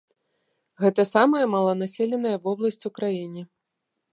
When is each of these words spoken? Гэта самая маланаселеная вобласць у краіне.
Гэта 0.83 1.01
самая 1.09 1.43
маланаселеная 1.55 2.35
вобласць 2.47 2.85
у 2.91 2.93
краіне. 2.97 3.41